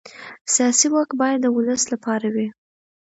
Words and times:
سیاسي 0.53 0.87
واک 0.93 1.09
باید 1.21 1.37
د 1.41 1.45
ولس 1.57 1.83
لپاره 1.93 2.27
وي 2.35 2.47